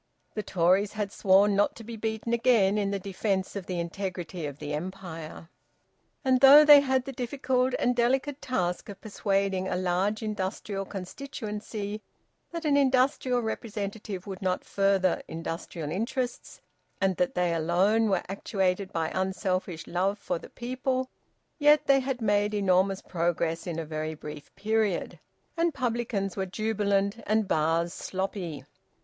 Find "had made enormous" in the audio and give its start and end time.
21.99-23.03